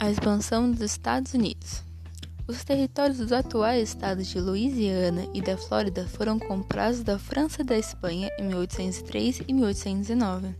A 0.00 0.08
expansão 0.08 0.70
dos 0.70 0.80
Estados 0.80 1.34
Unidos. 1.34 1.82
Os 2.46 2.62
territórios 2.62 3.18
dos 3.18 3.32
atuais 3.32 3.88
estados 3.88 4.28
de 4.28 4.38
Louisiana 4.40 5.26
e 5.34 5.42
da 5.42 5.56
Flórida 5.56 6.06
foram 6.06 6.38
comprados 6.38 7.02
da 7.02 7.18
França 7.18 7.62
e 7.62 7.64
da 7.64 7.76
Espanha 7.76 8.30
em 8.38 8.44
1803 8.44 9.42
e 9.48 9.52
1809. 9.52 10.54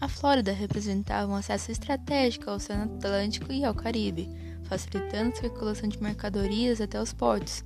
A 0.00 0.08
Flórida 0.08 0.52
representava 0.52 1.30
um 1.30 1.36
acesso 1.36 1.70
estratégico 1.70 2.50
ao 2.50 2.56
Oceano 2.56 2.96
Atlântico 2.96 3.52
e 3.52 3.64
ao 3.64 3.72
Caribe, 3.72 4.28
facilitando 4.64 5.30
a 5.30 5.36
circulação 5.36 5.88
de 5.88 6.02
mercadorias 6.02 6.80
até 6.80 7.00
os 7.00 7.12
portos. 7.12 7.62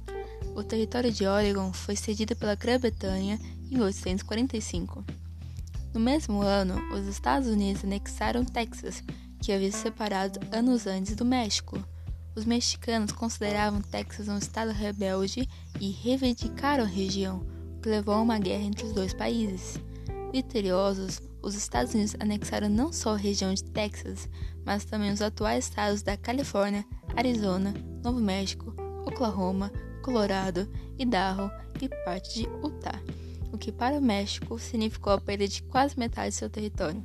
O 0.54 0.62
território 0.62 1.10
de 1.10 1.26
Oregon 1.26 1.72
foi 1.72 1.96
cedido 1.96 2.36
pela 2.36 2.54
Grã-Bretanha 2.54 3.40
em 3.70 3.78
1845. 3.78 5.02
No 5.94 5.98
mesmo 5.98 6.42
ano, 6.42 6.78
os 6.92 7.06
Estados 7.06 7.48
Unidos 7.48 7.84
anexaram 7.84 8.44
Texas, 8.44 9.02
que 9.40 9.52
havia 9.52 9.72
se 9.72 9.78
separado 9.78 10.38
anos 10.52 10.86
antes 10.86 11.16
do 11.16 11.24
México. 11.24 11.82
Os 12.36 12.44
mexicanos 12.44 13.12
consideravam 13.12 13.80
Texas 13.80 14.28
um 14.28 14.38
estado 14.38 14.70
rebelde 14.70 15.48
e 15.80 15.90
reivindicaram 15.90 16.84
a 16.84 16.86
região, 16.86 17.44
o 17.76 17.80
que 17.80 17.88
levou 17.88 18.14
a 18.14 18.20
uma 18.20 18.38
guerra 18.38 18.62
entre 18.62 18.86
os 18.86 18.92
dois 18.92 19.12
países. 19.12 19.78
Vitoriosos, 20.32 21.20
os 21.42 21.54
Estados 21.54 21.94
Unidos 21.94 22.14
anexaram 22.20 22.68
não 22.68 22.92
só 22.92 23.14
a 23.14 23.18
região 23.18 23.52
de 23.52 23.64
Texas, 23.64 24.28
mas 24.64 24.84
também 24.84 25.12
os 25.12 25.22
atuais 25.22 25.64
estados 25.64 26.02
da 26.02 26.16
Califórnia, 26.16 26.84
Arizona, 27.16 27.74
Novo 28.04 28.20
México, 28.20 28.74
Oklahoma, 29.04 29.72
Colorado, 30.02 30.68
Idaho 30.98 31.50
e 31.80 31.88
parte 32.04 32.40
de 32.40 32.48
Utah, 32.62 33.00
o 33.52 33.58
que 33.58 33.72
para 33.72 33.98
o 33.98 34.02
México 34.02 34.58
significou 34.58 35.12
a 35.12 35.20
perda 35.20 35.48
de 35.48 35.62
quase 35.62 35.98
metade 35.98 36.30
de 36.30 36.36
seu 36.36 36.48
território. 36.48 37.02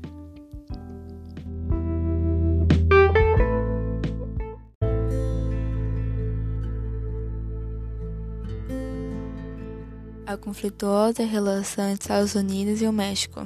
A 10.26 10.35
conflituosa 10.35 11.23
relação 11.23 11.85
entre 11.85 12.04
Estados 12.04 12.34
Unidos 12.34 12.81
e 12.81 12.87
o 12.87 12.91
México. 12.91 13.41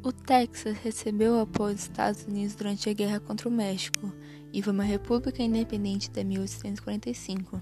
O 0.00 0.12
Texas 0.12 0.76
recebeu 0.78 1.34
o 1.34 1.40
apoio 1.40 1.74
dos 1.74 1.82
Estados 1.82 2.24
Unidos 2.24 2.54
durante 2.54 2.88
a 2.88 2.92
guerra 2.92 3.18
contra 3.18 3.48
o 3.48 3.52
México 3.52 4.12
e 4.52 4.62
foi 4.62 4.72
uma 4.72 4.84
república 4.84 5.42
independente 5.42 6.08
até 6.08 6.22
1845, 6.22 7.60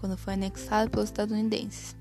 quando 0.00 0.16
foi 0.16 0.32
anexado 0.32 0.90
pelos 0.90 1.10
estadunidenses. 1.10 1.94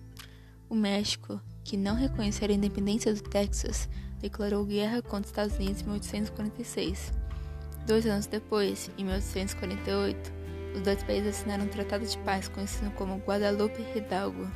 O 0.69 0.75
México, 0.75 1.41
que 1.65 1.75
não 1.75 1.95
reconheceu 1.95 2.47
a 2.49 2.53
independência 2.53 3.13
do 3.13 3.21
Texas, 3.21 3.89
declarou 4.21 4.65
guerra 4.65 5.01
contra 5.01 5.21
os 5.21 5.27
Estados 5.27 5.55
Unidos 5.57 5.81
em 5.81 5.85
1846. 5.85 7.11
Dois 7.85 8.05
anos 8.05 8.25
depois, 8.25 8.89
em 8.97 9.03
1848, 9.03 10.33
os 10.75 10.81
dois 10.81 11.03
países 11.03 11.35
assinaram 11.35 11.65
um 11.65 11.69
tratado 11.69 12.05
de 12.05 12.17
paz 12.19 12.47
conhecido 12.47 12.91
como 12.91 13.17
Guadalupe 13.17 13.81
Hidalgo. 13.95 14.49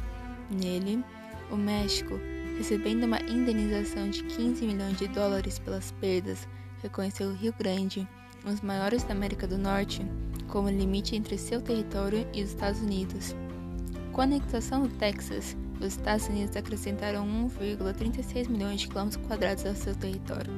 Nele, 0.52 1.04
o 1.50 1.56
México, 1.56 2.20
recebendo 2.58 3.06
uma 3.06 3.22
indenização 3.22 4.10
de 4.10 4.24
15 4.24 4.66
milhões 4.66 4.98
de 4.98 5.08
dólares 5.08 5.58
pelas 5.60 5.92
perdas, 5.94 6.48
reconheceu 6.82 7.30
o 7.30 7.34
Rio 7.34 7.54
Grande, 7.58 8.08
um 8.46 8.52
dos 8.52 8.62
maiores 8.62 9.04
da 9.04 9.14
América 9.14 9.48
do 9.48 9.58
Norte, 9.58 10.06
como 10.48 10.70
limite 10.70 11.16
entre 11.16 11.38
seu 11.38 11.62
território 11.62 12.28
e 12.34 12.44
os 12.44 12.50
Estados 12.50 12.82
Unidos. 12.82 13.36
Com 14.12 14.22
a 14.22 14.24
anexação 14.26 14.84
do 14.84 14.90
Texas, 14.96 15.56
os 15.80 15.88
Estados 15.88 16.28
Unidos 16.28 16.56
acrescentaram 16.56 17.26
1,36 17.26 18.50
milhões 18.50 18.82
de 18.82 18.88
quilômetros 18.88 19.26
quadrados 19.26 19.66
ao 19.66 19.76
seu 19.76 19.96
território. 19.96 20.52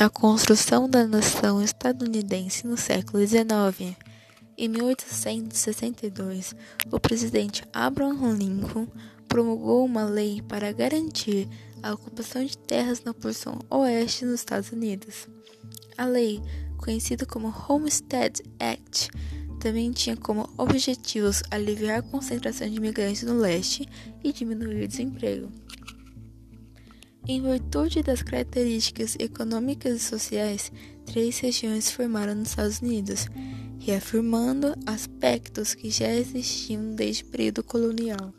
A 0.00 0.08
construção 0.08 0.88
da 0.88 1.06
nação 1.06 1.62
estadunidense 1.62 2.66
no 2.66 2.74
século 2.74 3.22
XIX. 3.22 3.94
Em 4.56 4.66
1862, 4.66 6.54
o 6.90 6.98
presidente 6.98 7.62
Abraham 7.70 8.32
Lincoln 8.32 8.88
promulgou 9.28 9.84
uma 9.84 10.04
lei 10.04 10.40
para 10.40 10.72
garantir 10.72 11.46
a 11.82 11.92
ocupação 11.92 12.42
de 12.42 12.56
terras 12.56 13.04
na 13.04 13.12
porção 13.12 13.58
oeste 13.68 14.24
dos 14.24 14.36
Estados 14.36 14.72
Unidos. 14.72 15.28
A 15.98 16.06
lei, 16.06 16.40
conhecida 16.78 17.26
como 17.26 17.54
Homestead 17.68 18.42
Act, 18.58 19.10
também 19.60 19.92
tinha 19.92 20.16
como 20.16 20.48
objetivos 20.56 21.42
aliviar 21.50 21.98
a 21.98 22.02
concentração 22.02 22.66
de 22.70 22.76
imigrantes 22.76 23.24
no 23.24 23.34
leste 23.34 23.86
e 24.24 24.32
diminuir 24.32 24.82
o 24.82 24.88
desemprego. 24.88 25.52
Em 27.28 27.42
virtude 27.42 28.02
das 28.02 28.22
características 28.22 29.16
econômicas 29.18 29.96
e 29.96 30.00
sociais, 30.00 30.72
três 31.06 31.38
regiões 31.38 31.84
se 31.84 31.92
formaram 31.92 32.34
nos 32.34 32.48
Estados 32.48 32.80
Unidos, 32.80 33.26
reafirmando 33.78 34.74
aspectos 34.86 35.74
que 35.74 35.90
já 35.90 36.12
existiam 36.12 36.94
desde 36.94 37.24
o 37.24 37.26
período 37.26 37.62
colonial. 37.62 38.32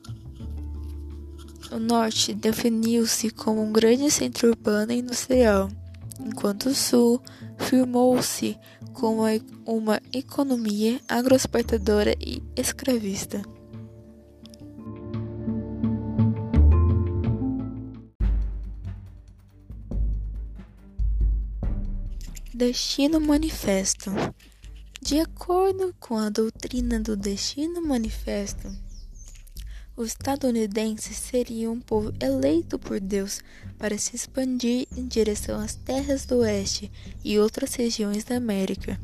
O 1.71 1.79
norte 1.79 2.33
definiu-se 2.33 3.29
como 3.29 3.63
um 3.63 3.71
grande 3.71 4.11
centro 4.11 4.49
urbano 4.49 4.91
e 4.91 4.99
industrial, 4.99 5.69
enquanto 6.19 6.67
o 6.67 6.75
sul 6.75 7.21
firmou-se 7.57 8.57
como 8.93 9.21
uma 9.65 10.01
economia 10.11 10.99
agroexportadora 11.07 12.15
e 12.19 12.43
escravista. 12.57 13.41
Destino 22.61 23.19
Manifesto. 23.19 24.11
De 25.01 25.19
acordo 25.19 25.95
com 25.99 26.15
a 26.15 26.29
doutrina 26.29 26.99
do 26.99 27.17
Destino 27.17 27.81
Manifesto, 27.81 28.71
os 29.97 30.09
estadunidenses 30.09 31.17
seriam 31.17 31.73
um 31.73 31.81
povo 31.81 32.13
eleito 32.21 32.77
por 32.77 32.99
Deus 32.99 33.41
para 33.79 33.97
se 33.97 34.15
expandir 34.15 34.87
em 34.95 35.07
direção 35.07 35.59
às 35.59 35.73
terras 35.73 36.27
do 36.27 36.37
oeste 36.37 36.91
e 37.23 37.39
outras 37.39 37.73
regiões 37.73 38.25
da 38.25 38.35
América. 38.35 39.01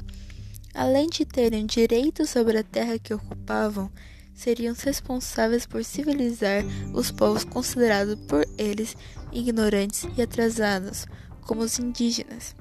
Além 0.72 1.08
de 1.10 1.26
terem 1.26 1.66
direito 1.66 2.28
sobre 2.28 2.60
a 2.60 2.64
terra 2.64 3.00
que 3.00 3.12
ocupavam, 3.12 3.92
seriam 4.36 4.76
responsáveis 4.78 5.66
por 5.66 5.84
civilizar 5.84 6.64
os 6.94 7.10
povos 7.10 7.44
considerados 7.44 8.20
por 8.28 8.48
eles 8.56 8.96
ignorantes 9.32 10.06
e 10.16 10.22
atrasados, 10.22 11.08
como 11.42 11.62
os 11.62 11.80
indígenas. 11.80 12.56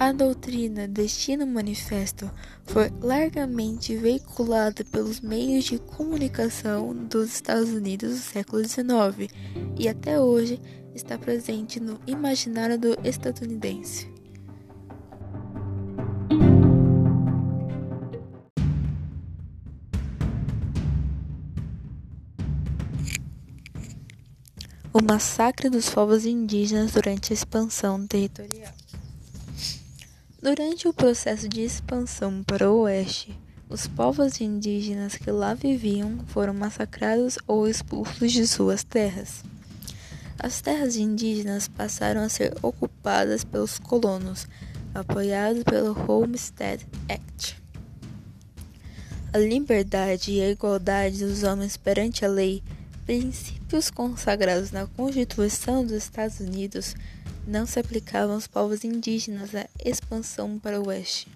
A 0.00 0.12
doutrina 0.12 0.86
Destino 0.86 1.44
Manifesto 1.44 2.30
foi 2.62 2.88
largamente 3.00 3.96
veiculada 3.96 4.84
pelos 4.84 5.20
meios 5.20 5.64
de 5.64 5.76
comunicação 5.80 6.94
dos 6.94 7.34
Estados 7.34 7.70
Unidos 7.70 8.12
do 8.12 8.18
século 8.18 8.64
XIX 8.64 9.28
e 9.76 9.88
até 9.88 10.20
hoje 10.20 10.60
está 10.94 11.18
presente 11.18 11.80
no 11.80 11.98
imaginário 12.06 12.78
do 12.78 12.96
estadunidense. 13.02 14.08
O 24.92 25.02
massacre 25.02 25.68
dos 25.68 25.90
povos 25.90 26.24
indígenas 26.24 26.92
durante 26.92 27.32
a 27.32 27.34
expansão 27.34 28.06
territorial. 28.06 28.77
Durante 30.40 30.86
o 30.86 30.92
processo 30.92 31.48
de 31.48 31.62
expansão 31.62 32.44
para 32.44 32.70
o 32.70 32.82
oeste, 32.82 33.36
os 33.68 33.88
povos 33.88 34.40
indígenas 34.40 35.16
que 35.16 35.32
lá 35.32 35.52
viviam 35.52 36.20
foram 36.28 36.54
massacrados 36.54 37.36
ou 37.44 37.66
expulsos 37.66 38.30
de 38.30 38.46
suas 38.46 38.84
terras. 38.84 39.42
As 40.38 40.60
terras 40.60 40.94
indígenas 40.94 41.66
passaram 41.66 42.20
a 42.20 42.28
ser 42.28 42.54
ocupadas 42.62 43.42
pelos 43.42 43.80
colonos, 43.80 44.46
apoiados 44.94 45.64
pelo 45.64 45.96
Homestead 46.08 46.86
Act. 47.08 47.60
A 49.32 49.38
liberdade 49.38 50.30
e 50.30 50.40
a 50.40 50.50
igualdade 50.50 51.18
dos 51.18 51.42
homens 51.42 51.76
perante 51.76 52.24
a 52.24 52.28
lei, 52.28 52.62
princípios 53.04 53.90
consagrados 53.90 54.70
na 54.70 54.86
Constituição 54.86 55.84
dos 55.84 55.94
Estados 55.94 56.38
Unidos, 56.38 56.94
não 57.48 57.64
se 57.64 57.80
aplicavam 57.80 58.34
aos 58.34 58.46
povos 58.46 58.84
indígenas 58.84 59.52
da 59.52 59.66
expansão 59.82 60.58
para 60.58 60.78
o 60.78 60.88
oeste. 60.88 61.28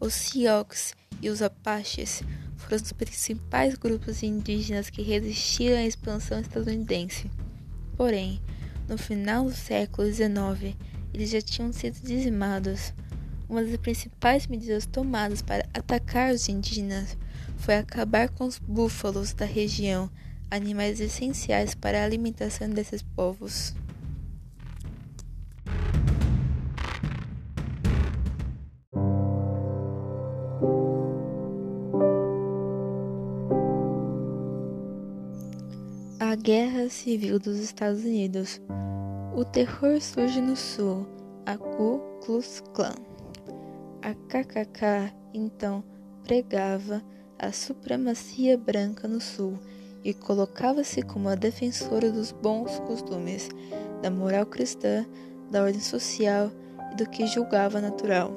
Os 0.00 0.12
Sioux 0.12 0.92
e 1.22 1.30
os 1.30 1.40
Apaches 1.40 2.24
foram 2.56 2.82
os 2.82 2.92
principais 2.92 3.76
grupos 3.76 4.24
indígenas 4.24 4.90
que 4.90 5.02
resistiram 5.02 5.76
à 5.76 5.84
expansão 5.84 6.40
estadunidense. 6.40 7.30
Porém, 7.96 8.42
no 8.88 8.98
final 8.98 9.44
do 9.44 9.52
século 9.52 10.12
XIX, 10.12 10.76
eles 11.14 11.30
já 11.30 11.40
tinham 11.40 11.72
sido 11.72 12.00
dizimados. 12.02 12.92
Uma 13.48 13.62
das 13.62 13.76
principais 13.76 14.48
medidas 14.48 14.84
tomadas 14.84 15.42
para 15.42 15.64
atacar 15.72 16.34
os 16.34 16.48
indígenas 16.48 17.16
foi 17.56 17.76
acabar 17.76 18.30
com 18.30 18.46
os 18.46 18.58
búfalos 18.58 19.32
da 19.32 19.44
região, 19.44 20.10
animais 20.50 20.98
essenciais 20.98 21.72
para 21.72 22.00
a 22.00 22.04
alimentação 22.04 22.68
desses 22.68 23.00
povos. 23.00 23.74
A 36.22 36.34
Guerra 36.34 36.90
Civil 36.90 37.38
dos 37.38 37.56
Estados 37.56 38.04
Unidos. 38.04 38.60
O 39.34 39.42
terror 39.42 39.98
surge 40.02 40.38
no 40.38 40.54
Sul, 40.54 41.06
a 41.46 41.56
Ku 41.56 41.98
Klux 42.22 42.62
Klan. 42.74 42.92
A 44.02 44.12
KKK, 44.28 45.14
então, 45.32 45.82
pregava 46.22 47.02
a 47.38 47.50
supremacia 47.50 48.58
branca 48.58 49.08
no 49.08 49.18
Sul 49.18 49.58
e 50.04 50.12
colocava-se 50.12 51.00
como 51.00 51.30
a 51.30 51.34
defensora 51.34 52.12
dos 52.12 52.32
bons 52.32 52.78
costumes, 52.80 53.48
da 54.02 54.10
moral 54.10 54.44
cristã, 54.44 55.06
da 55.50 55.62
ordem 55.62 55.80
social 55.80 56.50
e 56.92 56.96
do 56.96 57.08
que 57.08 57.26
julgava 57.26 57.80
natural. 57.80 58.36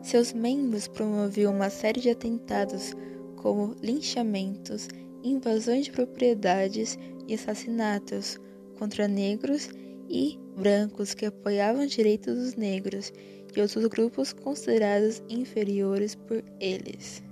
Seus 0.00 0.32
membros 0.32 0.86
promoviam 0.86 1.52
uma 1.52 1.70
série 1.70 2.00
de 2.00 2.10
atentados, 2.10 2.94
como 3.34 3.74
linchamentos, 3.82 4.86
invasões 5.30 5.86
de 5.86 5.92
propriedades 5.92 6.98
e 7.26 7.34
assassinatos 7.34 8.38
contra 8.78 9.08
negros 9.08 9.68
e 10.08 10.38
brancos 10.56 11.14
que 11.14 11.26
apoiavam 11.26 11.86
direitos 11.86 12.36
dos 12.36 12.54
negros 12.54 13.12
e 13.54 13.60
outros 13.60 13.86
grupos 13.86 14.32
considerados 14.32 15.22
inferiores 15.28 16.14
por 16.14 16.44
eles. 16.60 17.22